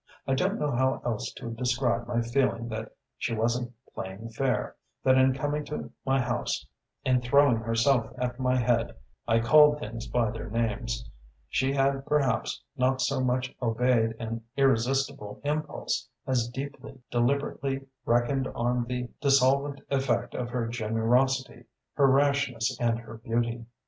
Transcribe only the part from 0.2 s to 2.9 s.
I don't know how else to describe my feeling